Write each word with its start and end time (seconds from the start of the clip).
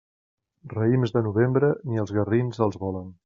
Raïms 0.71 1.13
de 1.17 1.23
novembre, 1.27 1.71
ni 1.91 2.03
els 2.05 2.17
garrins 2.19 2.63
els 2.69 2.81
volen. 2.85 3.13